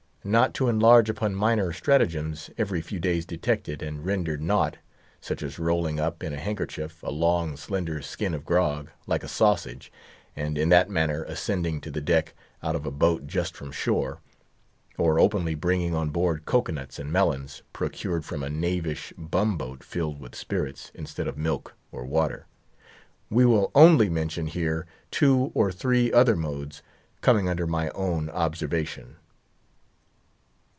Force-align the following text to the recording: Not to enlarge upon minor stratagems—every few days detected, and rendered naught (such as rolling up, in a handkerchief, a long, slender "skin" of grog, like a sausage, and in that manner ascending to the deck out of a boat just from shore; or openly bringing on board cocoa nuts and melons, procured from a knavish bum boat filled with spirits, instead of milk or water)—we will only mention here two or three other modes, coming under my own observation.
Not 0.23 0.53
to 0.53 0.69
enlarge 0.69 1.09
upon 1.09 1.33
minor 1.33 1.73
stratagems—every 1.73 2.81
few 2.81 2.99
days 2.99 3.25
detected, 3.25 3.81
and 3.81 4.05
rendered 4.05 4.39
naught 4.39 4.77
(such 5.19 5.41
as 5.41 5.57
rolling 5.57 5.99
up, 5.99 6.21
in 6.23 6.31
a 6.31 6.37
handkerchief, 6.39 7.01
a 7.01 7.09
long, 7.09 7.57
slender 7.57 8.03
"skin" 8.03 8.35
of 8.35 8.45
grog, 8.45 8.91
like 9.07 9.23
a 9.23 9.27
sausage, 9.27 9.91
and 10.35 10.59
in 10.59 10.69
that 10.69 10.91
manner 10.91 11.23
ascending 11.23 11.81
to 11.81 11.89
the 11.89 12.01
deck 12.01 12.35
out 12.61 12.75
of 12.75 12.85
a 12.85 12.91
boat 12.91 13.25
just 13.25 13.55
from 13.57 13.71
shore; 13.71 14.19
or 14.95 15.19
openly 15.19 15.55
bringing 15.55 15.95
on 15.95 16.11
board 16.11 16.45
cocoa 16.45 16.71
nuts 16.73 16.99
and 16.99 17.11
melons, 17.11 17.63
procured 17.73 18.23
from 18.23 18.43
a 18.43 18.49
knavish 18.49 19.11
bum 19.17 19.57
boat 19.57 19.83
filled 19.83 20.19
with 20.19 20.35
spirits, 20.35 20.91
instead 20.93 21.27
of 21.27 21.35
milk 21.35 21.73
or 21.91 22.05
water)—we 22.05 23.43
will 23.43 23.71
only 23.73 24.07
mention 24.07 24.45
here 24.45 24.85
two 25.09 25.49
or 25.55 25.71
three 25.71 26.13
other 26.13 26.35
modes, 26.35 26.83
coming 27.21 27.49
under 27.49 27.65
my 27.65 27.89
own 27.95 28.29
observation. 28.29 29.15